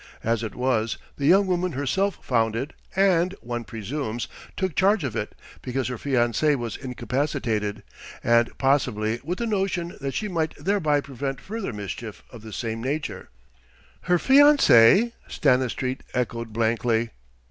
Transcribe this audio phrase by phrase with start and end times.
[0.23, 4.27] As it was, the young woman herself found it and, one presumes,
[4.57, 7.83] took charge of it because her fiancé was incapacitated,
[8.23, 12.81] and possibly with the notion that she might thereby prevent further mischief of the same
[12.81, 13.29] nature."
[14.09, 17.11] "Her fiancé?" Stanistreet echoed blankly.